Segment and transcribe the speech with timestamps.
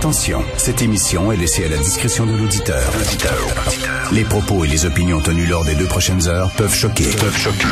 [0.00, 2.90] Attention, cette émission est laissée à la discrétion de l'auditeur.
[4.12, 7.04] Les propos et les opinions tenues lors des deux prochaines heures peuvent choquer.
[7.04, 7.66] Peuvent choquer.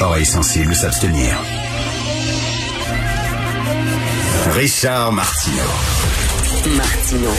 [0.00, 1.38] Oreilles sensibles s'abstenir.
[4.54, 5.56] Richard Martineau.
[6.74, 7.34] Martineau.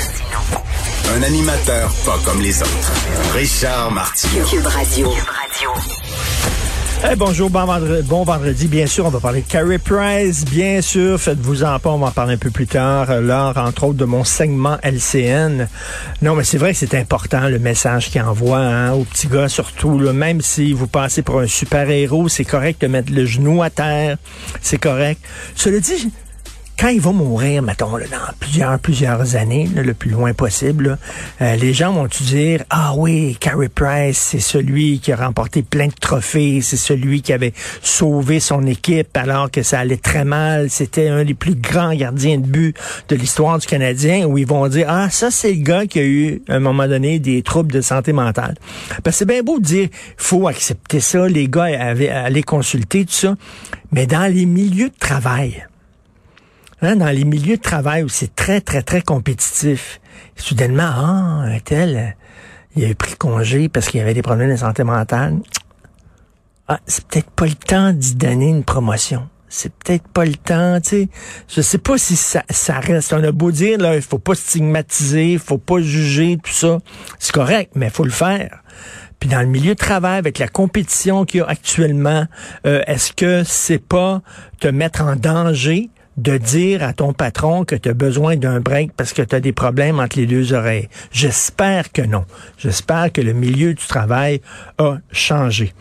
[1.16, 2.92] Un animateur pas comme les autres.
[3.34, 4.46] Richard Martineau.
[4.46, 5.12] Cube Radio.
[7.04, 8.68] Eh, bonjour, bon vendredi.
[8.68, 10.46] Bien sûr, on va parler de Carrie Price.
[10.46, 13.98] Bien sûr, faites-vous-en pas, on va en parler un peu plus tard, lors, entre autres,
[13.98, 15.68] de mon segment LCN.
[16.22, 19.50] Non, mais c'est vrai que c'est important, le message qu'il envoie hein, aux petits gars,
[19.50, 20.00] surtout.
[20.00, 23.70] Là, même si vous passez pour un super-héros, c'est correct de mettre le genou à
[23.70, 24.18] terre.
[24.62, 25.22] C'est correct.
[25.56, 26.12] Cela dit,
[26.78, 30.98] quand il va mourir, mettons, là, dans plusieurs, plusieurs années, le plus loin possible,
[31.42, 35.88] euh, les gens vont-tu dire, ah oui, Carey Price, c'est celui qui a remporté plein
[35.88, 40.70] de trophées, c'est celui qui avait sauvé son équipe alors que ça allait très mal,
[40.70, 42.76] c'était un des plus grands gardiens de but
[43.08, 46.04] de l'histoire du Canadien, où ils vont dire, ah, ça, c'est le gars qui a
[46.04, 48.56] eu, à un moment donné, des troubles de santé mentale.
[49.04, 53.36] Parce c'est bien beau de dire, faut accepter ça, les gars aller consulter, tout ça,
[53.94, 55.66] mais dans les milieux de travail,
[56.86, 60.00] Hein, dans les milieux de travail où c'est très, très, très compétitif,
[60.36, 62.16] soudainement, ah, un tel,
[62.76, 65.40] il a pris congé parce qu'il avait des problèmes de santé mentale.
[66.68, 69.28] Ah, c'est peut-être pas le temps d'y donner une promotion.
[69.50, 71.10] C'est peut-être pas le temps, tu sais.
[71.48, 73.14] Je sais pas si ça, ça reste.
[73.14, 76.78] On a beau dire, là, il faut pas stigmatiser, il faut pas juger, tout ça.
[77.18, 78.60] C'est correct, mais il faut le faire.
[79.20, 82.28] Puis dans le milieu de travail, avec la compétition qu'il y a actuellement,
[82.68, 84.22] euh, est-ce que c'est pas
[84.60, 88.94] te mettre en danger de dire à ton patron que tu as besoin d'un break
[88.94, 90.88] parce que tu as des problèmes entre les deux oreilles.
[91.12, 92.26] J'espère que non.
[92.58, 94.42] J'espère que le milieu du travail
[94.78, 95.74] a changé.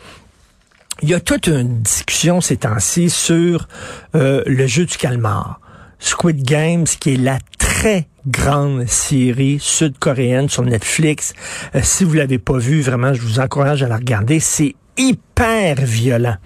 [1.02, 3.68] Il y a toute une discussion ces temps-ci sur
[4.14, 5.60] euh, le jeu du calmar.
[5.98, 11.32] Squid Games, qui est la très grande série sud-coréenne sur Netflix.
[11.74, 14.40] Euh, si vous l'avez pas vu, vraiment, je vous encourage à la regarder.
[14.40, 16.36] C'est hyper violent.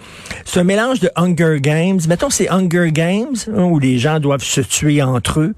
[0.44, 2.00] C'est un mélange de Hunger Games.
[2.09, 5.54] Mettons, c'est Hunger Games, hein, où les gens doivent se tuer entre eux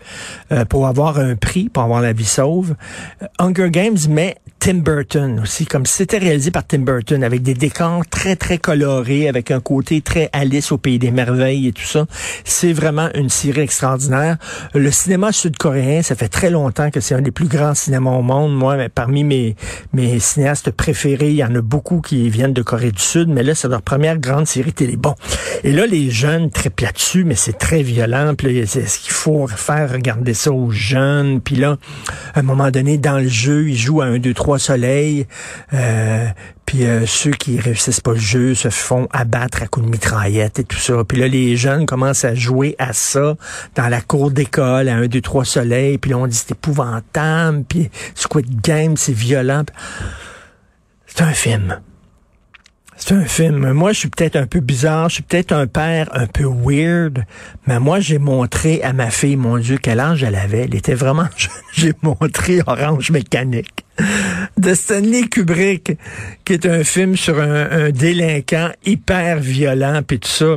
[0.52, 2.74] euh, pour avoir un prix, pour avoir la vie sauve.
[3.22, 7.54] Euh, Hunger Games, mais Tim Burton aussi, comme c'était réalisé par Tim Burton, avec des
[7.54, 11.86] décors très, très colorés, avec un côté très Alice au Pays des Merveilles et tout
[11.86, 12.04] ça.
[12.44, 14.36] C'est vraiment une série extraordinaire.
[14.74, 18.22] Le cinéma sud-coréen, ça fait très longtemps que c'est un des plus grands cinémas au
[18.22, 18.54] monde.
[18.54, 19.56] Moi, parmi mes,
[19.94, 23.42] mes cinéastes préférés, il y en a beaucoup qui viennent de Corée du Sud, mais
[23.42, 24.96] là, c'est leur première grande série télé.
[24.96, 25.14] Bon.
[25.64, 28.34] Et là, les jeunes très là-dessus, mais c'est très violent.
[28.36, 31.40] Puis est-ce qu'il faut faire regarder ça aux jeunes?
[31.40, 31.78] Puis là,
[32.34, 35.28] à un moment donné, dans le jeu, ils jouent à un, deux, trois soleils.
[35.74, 36.26] Euh,
[36.66, 40.58] puis euh, ceux qui réussissent pas le jeu se font abattre à coups de mitraillette
[40.58, 41.04] et tout ça.
[41.04, 43.36] Puis là, les jeunes commencent à jouer à ça
[43.76, 45.98] dans la cour d'école, à un, deux, trois soleils.
[45.98, 47.62] Puis là, on dit c'est épouvantable.
[47.68, 49.66] Puis Squid Game, c'est violent.
[51.06, 51.80] C'est un film.
[52.96, 53.70] C'est un film.
[53.72, 57.24] Moi, je suis peut-être un peu bizarre, je suis peut-être un père un peu weird,
[57.66, 60.64] mais moi, j'ai montré à ma fille, mon Dieu, quel âge elle avait.
[60.64, 61.28] Elle était vraiment.
[61.72, 63.86] J'ai montré Orange Mécanique
[64.60, 65.92] de Stanley Kubrick,
[66.44, 70.56] qui est un film sur un, un délinquant hyper violent, puis tout ça.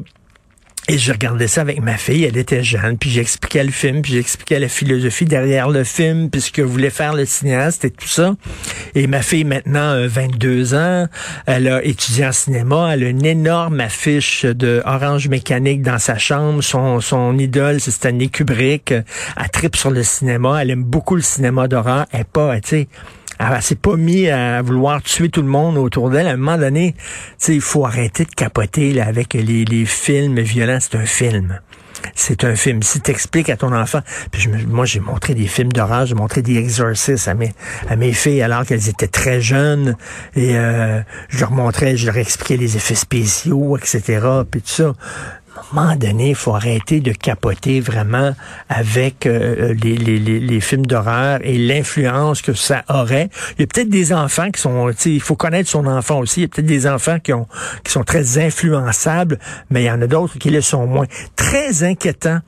[0.89, 4.11] Et je regardais ça avec ma fille, elle était jeune, puis j'expliquais le film, puis
[4.11, 8.07] j'expliquais la philosophie derrière le film, puis ce que voulait faire le cinéaste et tout
[8.07, 8.35] ça.
[8.93, 11.07] Et ma fille, maintenant, 22 ans,
[11.45, 16.17] elle a étudié en cinéma, elle a une énorme affiche de Orange Mécanique dans sa
[16.17, 16.61] chambre.
[16.61, 18.91] Son, son idole, c'est Stanley Kubrick.
[18.91, 22.07] Elle tripe sur le cinéma, elle aime beaucoup le cinéma d'horreur.
[22.11, 22.87] Elle est pas, tu sais
[23.39, 26.27] elle s'est pas mis à vouloir tuer tout le monde autour d'elle.
[26.27, 26.95] À un moment donné,
[27.47, 30.79] il faut arrêter de capoter là, avec les, les films violents.
[30.79, 31.59] C'est un film.
[32.15, 32.83] C'est un film.
[32.83, 34.01] Si tu expliques à ton enfant,
[34.31, 37.53] puis je, moi j'ai montré des films d'horreur, j'ai montré des exorcistes à mes,
[37.89, 39.95] à mes filles alors qu'elles étaient très jeunes,
[40.35, 44.19] et euh, je leur montrais, je leur expliquais les effets spéciaux, etc.
[44.49, 44.93] Puis tout ça
[45.55, 48.33] à un moment donné, il faut arrêter de capoter vraiment
[48.69, 53.29] avec euh, les, les, les, films d'horreur et l'influence que ça aurait.
[53.57, 56.41] Il y a peut-être des enfants qui sont, il faut connaître son enfant aussi.
[56.41, 57.47] Il y a peut-être des enfants qui ont
[57.83, 59.37] qui sont très influençables,
[59.69, 61.05] mais il y en a d'autres qui le sont moins.
[61.35, 62.39] Très inquiétant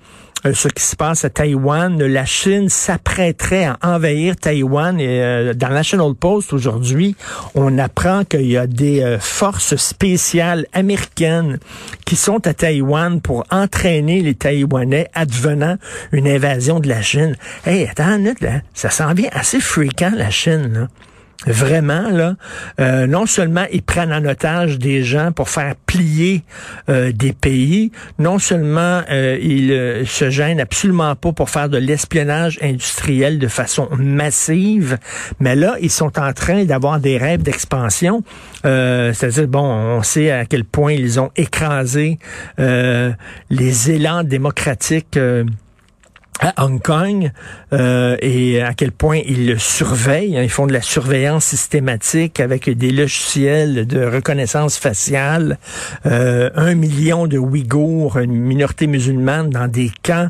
[0.45, 1.97] euh, ce qui se passe à Taïwan.
[2.03, 5.00] La Chine s'apprêterait à envahir Taïwan.
[5.00, 7.15] Et euh, dans National Post aujourd'hui,
[7.56, 11.59] on apprend qu'il y a des euh, forces spéciales américaines
[12.06, 15.77] qui sont à Taïwan pour entraîner les Taïwanais advenant
[16.12, 17.36] une invasion de la Chine.
[17.65, 20.71] Hey, attends là, ça s'en vient assez fréquent, la Chine.
[20.74, 20.88] Là.
[21.45, 22.36] Vraiment, là,
[22.80, 26.44] euh, non seulement ils prennent en otage des gens pour faire plier
[26.89, 32.57] euh, des pays, non seulement euh, ils se gênent absolument pas pour faire de l'espionnage
[32.62, 34.97] industriel de façon massive,
[35.39, 38.24] mais là, ils sont en train d'avoir des rêves d'expansion.
[38.63, 42.18] C'est-à-dire, bon, on sait à quel point ils ont écrasé
[42.57, 45.19] les élans démocratiques
[46.42, 47.32] à Hong Kong
[47.74, 50.38] euh, et à quel point ils le surveillent.
[50.38, 50.44] Hein.
[50.44, 55.58] Ils font de la surveillance systématique avec des logiciels de reconnaissance faciale.
[56.06, 60.28] Euh, un million de Ouïghours, une minorité musulmane, dans des camps,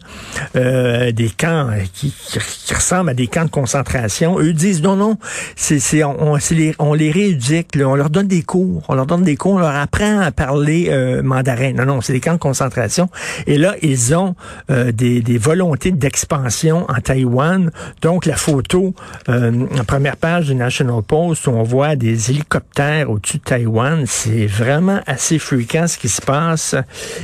[0.56, 4.40] euh, des camps qui, qui, ressemblent à des camps de concentration.
[4.40, 5.18] Eux disent non, non,
[5.56, 9.24] c'est, c'est on, les, on les rééduque, on leur donne des cours, on leur donne
[9.24, 11.74] des cours, on leur apprend à parler euh, mandarin.
[11.74, 13.10] Non, non, c'est des camps de concentration.
[13.48, 14.36] Et là, ils ont
[14.70, 17.72] euh, des, des volontés d'expansion en Taïwan.
[18.02, 18.94] Donc, la photo
[19.30, 24.04] euh, en première page du National Post où on voit des hélicoptères au-dessus de Taïwan,
[24.06, 26.76] c'est vraiment assez fréquent ce qui se passe.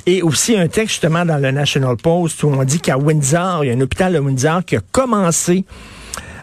[0.06, 3.68] Et aussi un texte justement dans le National Post où on dit qu'à Windsor, il
[3.68, 5.66] y a un hôpital de Windsor qui a commencé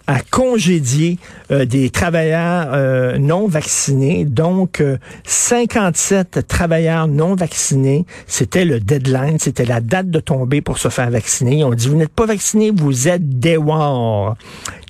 [0.08, 1.18] à congédier
[1.50, 4.24] euh, des travailleurs euh, non vaccinés.
[4.24, 4.82] Donc,
[5.24, 10.88] 57 euh, travailleurs non vaccinés, c'était le deadline, c'était la date de tomber pour se
[10.88, 11.62] faire vacciner.
[11.62, 14.34] On dit, vous n'êtes pas vacciné, vous êtes dehors.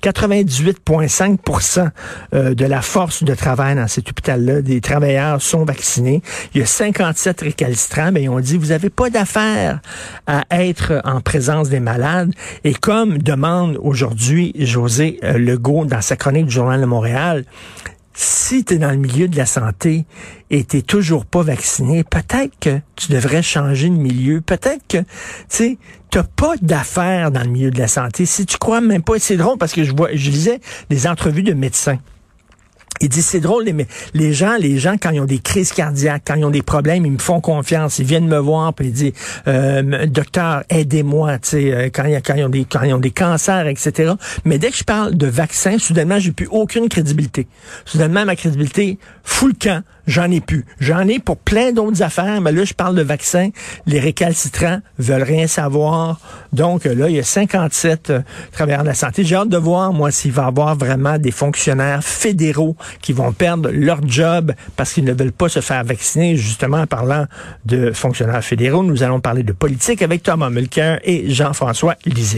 [0.01, 1.89] 98,5%
[2.31, 6.21] de la force de travail dans cet hôpital-là, des travailleurs sont vaccinés.
[6.53, 9.81] Il y a 57 récalcitrants, mais on dit, vous n'avez pas d'affaire
[10.25, 12.31] à être en présence des malades.
[12.63, 17.45] Et comme demande aujourd'hui José euh, Legault dans sa chronique du Journal de Montréal,
[18.13, 20.05] si tu es dans le milieu de la santé
[20.49, 24.41] et tu toujours pas vacciné, peut-être que tu devrais changer de milieu.
[24.41, 25.05] Peut-être que, tu
[25.47, 25.77] sais,
[26.09, 28.25] t'as pas d'affaires dans le milieu de la santé.
[28.25, 30.59] Si tu crois même pas, c'est drôle parce que je vois, je lisais
[30.89, 31.97] des entrevues de médecins.
[33.01, 36.23] Il dit c'est drôle, mais les gens, les gens quand ils ont des crises cardiaques,
[36.27, 38.93] quand ils ont des problèmes, ils me font confiance, ils viennent me voir puis ils
[38.93, 39.13] disent
[39.47, 42.05] euh, docteur aidez-moi, tu sais euh, quand,
[42.35, 44.13] ils ont des quand ils ont des cancers, etc.
[44.45, 47.47] Mais dès que je parle de vaccin, soudainement j'ai plus aucune crédibilité.
[47.85, 49.83] Soudainement ma crédibilité fout le camp.
[50.09, 50.65] J'en ai plus.
[50.79, 53.49] J'en ai pour plein d'autres affaires, mais là, je parle de vaccins.
[53.85, 56.19] Les récalcitrants veulent rien savoir.
[56.51, 58.21] Donc, là, il y a 57 euh,
[58.51, 59.23] travailleurs de la santé.
[59.23, 63.31] J'ai hâte de voir, moi, s'il va y avoir vraiment des fonctionnaires fédéraux qui vont
[63.33, 66.37] perdre leur job parce qu'ils ne veulent pas se faire vacciner.
[66.37, 67.25] Justement, en parlant
[67.67, 72.37] de fonctionnaires fédéraux, nous allons parler de politique avec Thomas Mulcair et Jean-François Lisée.